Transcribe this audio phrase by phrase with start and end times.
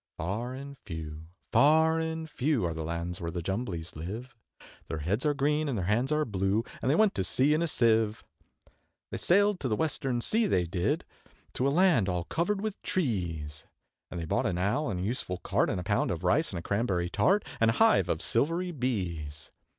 [0.17, 4.33] Far and few, far and few, Are the lands where the Jumblies live;
[4.87, 7.61] Their heads are green, and their hands are blue, And they went to sea in
[7.61, 8.23] a Sieve.
[9.11, 11.05] They sailed to the Western Sea, they did,
[11.53, 13.67] To a land all covered with trees,
[14.09, 16.57] And they bought an Owl, and a useful Cart, And a pound of Rice, and
[16.57, 19.51] a Cranberry Tart, And a hive of silvery Bees.